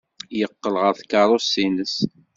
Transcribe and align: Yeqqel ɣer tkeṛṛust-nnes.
Yeqqel 0.39 0.75
ɣer 0.81 0.93
tkeṛṛust-nnes. 0.99 1.95